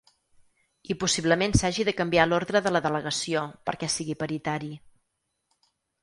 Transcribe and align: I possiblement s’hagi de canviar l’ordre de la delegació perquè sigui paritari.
I 0.91 0.93
possiblement 1.01 1.51
s’hagi 1.59 1.83
de 1.89 1.93
canviar 1.99 2.25
l’ordre 2.29 2.61
de 2.67 2.71
la 2.75 2.81
delegació 2.85 3.43
perquè 3.69 3.89
sigui 3.97 4.15
paritari. 4.23 4.71